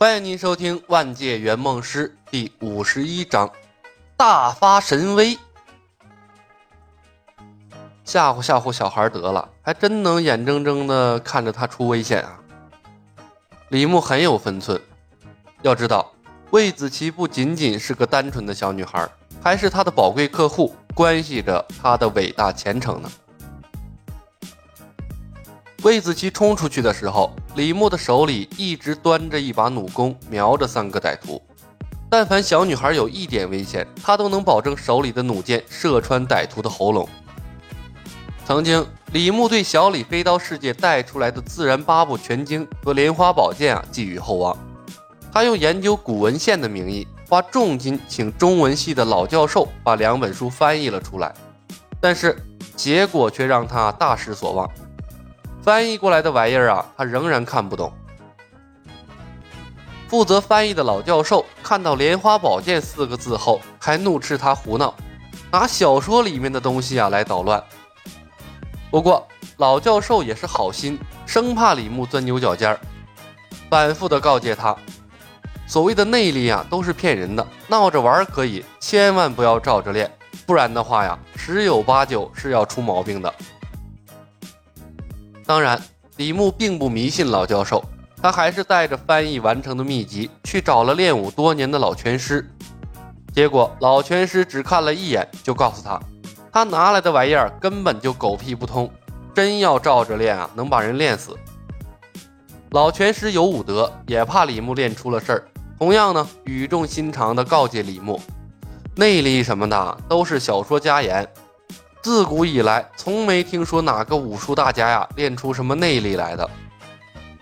[0.00, 3.50] 欢迎您收听《万界圆梦师》第五十一章：
[4.16, 5.36] 大发神威。
[8.04, 12.38] 吓唬吓唬小孩得了，还真能眼睁睁的看着他出危险啊！
[13.70, 14.80] 李牧很有分寸，
[15.62, 16.12] 要知道
[16.50, 19.04] 魏子琪不仅仅是个单纯的小女孩，
[19.42, 23.10] 还是他的宝贵客户，关系着他的伟大前程呢。
[25.84, 31.40] 魏子琪冲出去的时候，李牧的手里一直端着一把弩弓，瞄着三个歹徒。
[32.10, 37.08] 但凡小女孩有一点危险，他都能保证手里的弩箭射穿歹徒的喉咙。
[38.44, 44.56] 曾经，李牧对小李飞刀世界带出来的《自然八部全经》和《莲花宝剑》啊寄予厚望，
[45.30, 51.32] 他用研究古文献的名义，花重金请中文系的老教授把两本书翻译了出来，
[52.00, 52.36] 但是
[52.74, 54.68] 结果却让他大失所望。
[55.68, 57.92] 翻译过来的玩意儿啊，他仍然看不懂。
[60.08, 64.94] 负责翻译的老教授看到“莲花宝剑”四个字后，还怒斥他胡闹，
[65.50, 67.62] 拿小说里面的东西啊来捣乱。
[68.90, 72.80] 不过老教授也是好心，生怕李牧钻牛角尖儿，
[73.68, 74.74] 反复的告诫他，
[75.66, 80.10] 所谓的内力啊都是骗人的，闹着玩可以，千万不要照着练，
[80.46, 83.34] 不然的话呀，十有八九是要出毛病的。
[85.48, 85.80] 当然，
[86.18, 87.82] 李牧并不迷信老教授，
[88.20, 92.46] 他还是带着翻译完成的秘籍去找了练武多年的老拳师。
[93.32, 95.98] 结果老拳师只看了一眼，就告诉他，
[96.52, 98.90] 他拿来的玩意儿根本就狗屁不通，
[99.34, 101.34] 真要照着练啊，能把人练死。
[102.72, 105.44] 老拳师有武德，也怕李牧练出了事儿，
[105.78, 108.20] 同样呢，语重心长地告诫李牧，
[108.96, 111.26] 内力什么的都是小说家言。
[112.08, 116.48] 自古以来，从没听说哪个武术大家呀练出什么内力来的。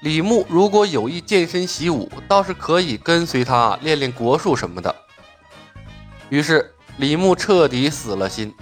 [0.00, 4.92] 李牧如果有意健身习武，倒是可以跟随他练练国术什么的。
[6.31, 8.53] 于是李牧彻底死了心。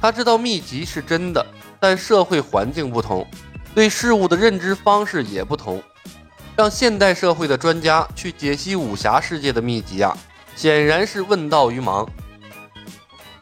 [0.00, 1.44] 他知道秘籍是真的，
[1.80, 3.26] 但社会环境不同，
[3.74, 5.82] 对事物的认知方式也不同。
[6.54, 10.16] 让现代社会的专家去解析武侠世界的秘籍啊，
[10.54, 12.06] 显然是问道于盲。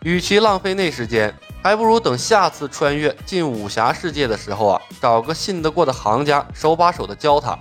[0.03, 7.59] 与其浪费那时间，还不如等下次穿越进武侠世界的时候啊，找个信得过的行家手把手的教他。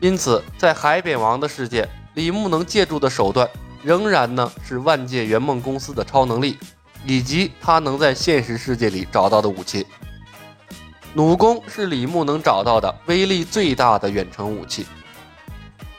[0.00, 3.46] 因此，在海扁王的世界，李牧能借助的手段
[3.82, 6.58] 仍然呢是万界圆梦公司的超能力，
[7.04, 9.86] 以及他能在现实世界里找到的武器。
[11.12, 14.86] 弩弓是李牧能找到的威力最大的远程武器。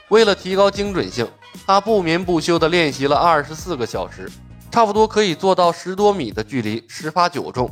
[0.08, 1.28] 为了提高精准性，
[1.64, 4.28] 他不眠不休地练习了二十四个小时。
[4.72, 7.70] 差不多可以做到十多米的距离，十发九中。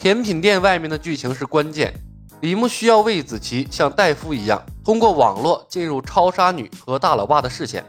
[0.00, 1.94] 甜品店外面的剧情是关键，
[2.40, 7.84] 李牧需要魏子琪像戴夫一样，通过网络进入超杀女和大老爸的视线，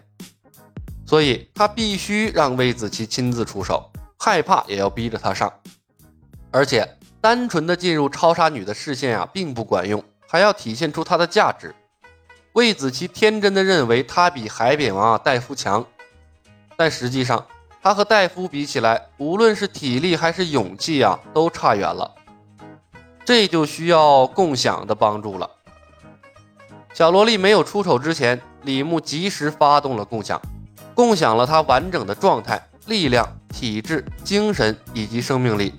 [1.04, 5.52] 所以他必须让魏子琪亲自出手，害怕也要逼着他上。
[6.52, 6.88] 而且
[7.20, 11.74] 单纯的进入超杀女的视线啊，并不管用，还要体现出他的价值。
[12.54, 15.84] 魏子琪天真的认为他比海扁王啊戴夫强。
[16.82, 17.46] 但实际上，
[17.80, 22.12] 他和戴夫比起来，无论是体力还是勇气啊，都差远了。
[23.24, 25.48] 这就需要共享的帮助了。
[26.92, 30.42] 小萝莉没有出手之前，李牧及时发动了共享，
[30.96, 35.76] 共享了他完整的状态、力量、体质、精神以及生命力。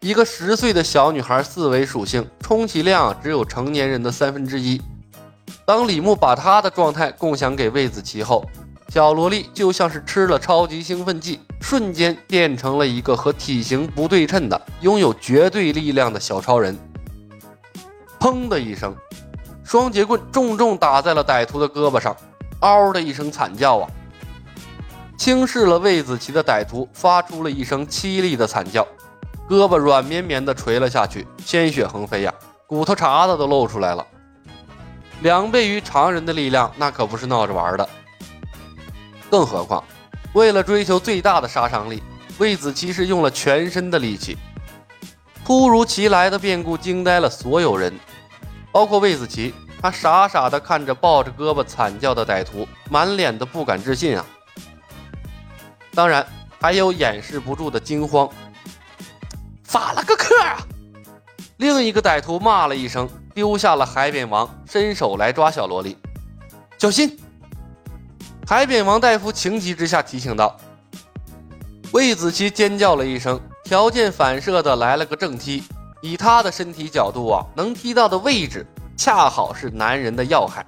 [0.00, 4.82] 一个十岁的小女孩四维属性，充其量只有成年人的三分之一。
[5.64, 8.44] 当李牧把她的状态共享给魏子琪后，
[8.88, 16.76] 小萝莉就像是吃了超级兴奋剂，瞬间变成了一个和体型不对称的、拥有绝对力量的小超人。
[18.18, 18.96] 砰的一声，
[19.64, 22.16] 双节棍重重打在了歹徒的胳膊上，
[22.60, 23.90] 嗷的一声惨叫啊！
[25.18, 28.86] 轻视了魏子琪的歹徒发出了一声凄厉的惨叫，
[29.48, 32.32] 胳膊软绵绵的垂了下去，鲜血横飞呀，
[32.66, 34.06] 骨头茬子都露出来了。
[35.20, 37.88] 两倍于常人的力量，那可不是闹着玩的。
[39.30, 39.82] 更何况，
[40.32, 42.02] 为了追求最大的杀伤力，
[42.38, 44.36] 魏子琪是用了全身的力气。
[45.44, 47.92] 突如其来的变故惊呆了所有人，
[48.72, 49.54] 包括魏子琪。
[49.78, 54.24] 他傻傻地看着抱着胳膊惨叫的歹徒，满脸的不敢置信啊！
[55.94, 56.26] 当然，
[56.58, 58.28] 还有掩饰不住的惊慌。
[59.62, 60.56] 法了个克啊！
[61.58, 65.96] 另一个歹徒骂了一声，丢下了海扁王，伸手来抓小萝莉，
[66.78, 67.16] 小心！
[68.48, 70.56] 海扁王大夫情急之下提醒道
[71.92, 75.64] ：“魏子琪尖叫了一声，条件反射的来了个正踢。
[76.00, 78.64] 以他的身体角度啊，能踢到的位置
[78.96, 80.64] 恰好是男人的要害。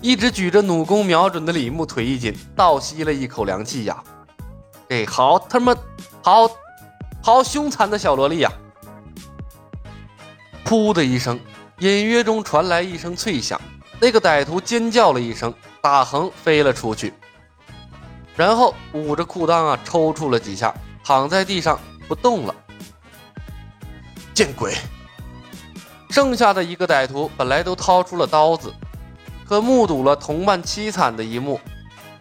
[0.00, 4.02] 一直举着弩弓瞄准的李牧腿一紧，倒吸了一口凉气呀！
[4.88, 5.76] 这好他妈
[6.22, 6.50] 好
[7.22, 8.50] 好凶残的小萝莉呀！
[10.64, 11.38] 噗的一声，
[11.80, 13.60] 隐约中传来一声脆响，
[14.00, 15.52] 那个歹徒尖叫了一声，
[15.84, 17.12] 打横飞了出去，
[18.34, 21.78] 然后捂着裤裆啊抽搐了几下，躺在地上
[22.08, 22.54] 不动了。
[24.32, 24.74] 见鬼！
[26.08, 28.72] 剩下的一个歹徒本来都掏出了刀子。
[29.46, 31.60] 可目睹了同伴凄惨的一幕，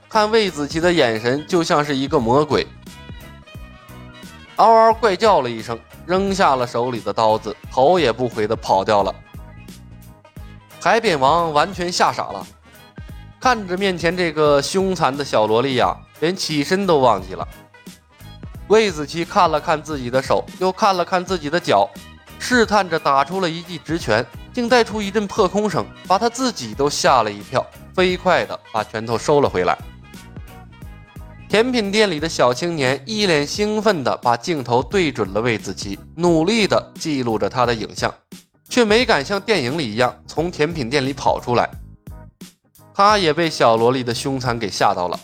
[0.09, 2.67] 看魏子琪的眼神就像是一个魔鬼，
[4.57, 9.15] 嗷嗷怪叫了一声，扔下了手里的刀子，头也不回的跑掉了。
[10.81, 12.45] 海扁王完全吓傻了，
[13.43, 17.45] 看着面前这个凶残的小萝莉呀，连起身都忘记了。
[18.69, 21.89] 魏子琪看了看自己的手，又看了看自己的脚，
[22.39, 24.25] 试探着打出了一记直拳。
[24.53, 29.77] 竟带出一阵破空声，把他自己都吓了一跳，飞快地把拳头收了回来。
[31.49, 38.13] 甜品店里的小青年一脸兴奋地把镜头对准了魏子琪，努力地记录着他的影像，
[38.69, 41.69] 却没敢像电影里一样从甜品店里跑出来。
[42.93, 45.19] 他也被小萝莉的凶残给吓到了。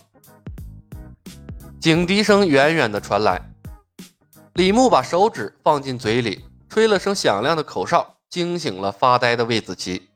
[1.80, 3.42] 警笛声远远的传来，
[4.54, 8.16] 李牧把手指放进嘴里，吹了声响亮的口哨。
[8.30, 10.08] 惊醒了发呆的魏子琪，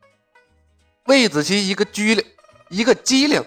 [1.07, 2.23] 魏子琪一个机灵，
[2.69, 3.43] 一个机灵，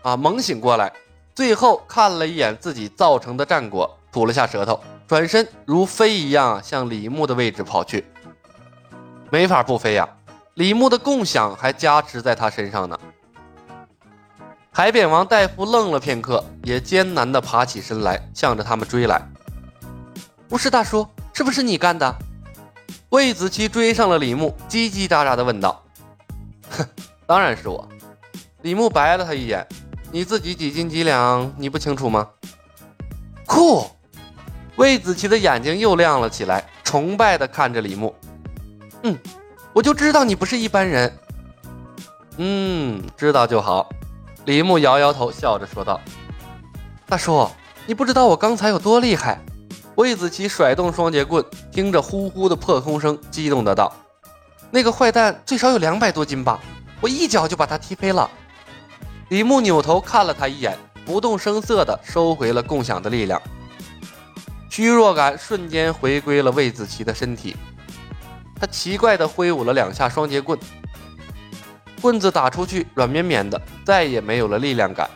[0.00, 0.90] 啊，猛醒过来，
[1.34, 8.06] 最后看了一眼自己造成的战果，吐了下舌头，转身如飞一样向李牧的位置跑去。
[9.30, 10.08] 没法不飞呀，
[10.58, 12.98] 李牧的共享还加持在他身上呢。
[14.72, 19.22] 海扁王戴夫愣了片刻，也艰难地爬起身来，向着他们追来。
[20.50, 22.12] 巫师大叔，是不是你干的？
[23.10, 25.80] 魏子期追上了李牧，叽叽喳喳地问道
[26.70, 26.84] ：“哼，
[27.24, 27.88] 当然是我。”
[28.62, 29.64] 李牧白了他一眼
[30.10, 32.28] ：“你自己几斤几两，你不清楚吗？”
[33.46, 33.88] 酷！
[34.74, 38.12] 魏子期的眼睛又亮了起来，崇拜地看着李牧
[39.04, 39.16] ：“嗯，
[39.72, 41.18] 我就知道你不是一般人。
[42.38, 43.88] ”“嗯，知道就好。”
[44.46, 46.00] 李牧摇摇头，笑着说道
[47.06, 47.48] ：“大叔，
[47.86, 49.40] 你不知道我刚才有多厉害。”
[49.96, 53.92] 魏子琪甩动双节棍，听着呼呼的破空声，激动的道
[54.70, 56.60] ：“那个坏蛋最少有两百多斤吧，
[57.00, 58.30] 我一脚就把他踢飞了。”
[59.28, 63.42] 李牧扭头看了他一眼，不动声色的收回了共享的力量，
[64.70, 67.56] 虚弱感瞬间回归了魏子琪的身体。
[68.60, 70.58] 他奇怪的挥舞了两下双节棍，
[72.00, 75.08] 棍子打出去软绵绵的，再也没有了力量感。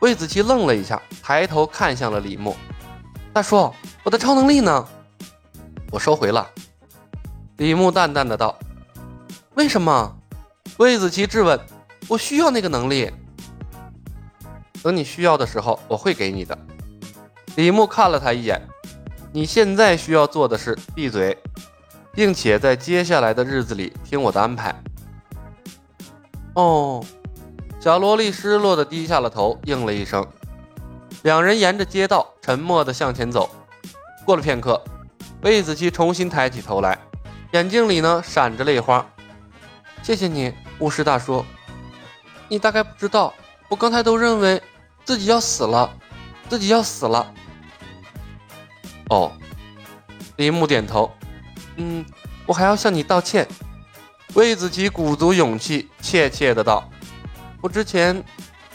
[0.00, 2.56] 魏子琪愣了一下，抬头看向了李牧。
[3.32, 4.86] 大叔，我的超能力呢？
[5.90, 6.48] 我收回了。
[7.58, 8.58] 李牧淡淡的道
[9.54, 10.16] ：“为什么？”
[10.78, 11.58] 魏子琪质问。
[12.08, 13.10] “我需要那个能力。
[14.82, 16.58] 等你需要的时候，我会给你的。”
[17.56, 18.60] 李牧看了他一眼。
[19.32, 21.36] “你现在需要做的是闭嘴，
[22.16, 24.74] 并且在接下来的日子里听我的安排。”
[26.54, 27.04] 哦，
[27.78, 30.26] 小萝莉失落的低下了头，应了一声。
[31.22, 33.50] 两人沿着街道沉默地向前走。
[34.24, 34.82] 过了片刻，
[35.42, 36.98] 魏子期重新抬起头来，
[37.52, 39.06] 眼睛里呢闪着泪花。
[40.02, 41.44] 谢谢你，巫师大叔。
[42.48, 43.34] 你大概不知道，
[43.68, 44.62] 我刚才都认为
[45.04, 45.90] 自己要死了，
[46.48, 47.32] 自己要死了。
[49.10, 49.30] 哦，
[50.36, 51.12] 李牧点头。
[51.76, 52.04] 嗯，
[52.46, 53.46] 我还要向你道歉。
[54.34, 56.90] 魏子琪鼓足勇气，怯怯的道
[57.62, 58.22] ：“我之前，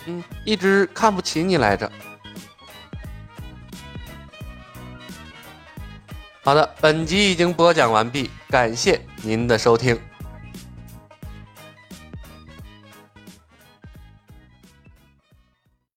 [0.05, 1.91] 嗯，一直看不起你来着。”
[6.43, 9.99] 好的，本集已经播讲完毕，感谢您的收听。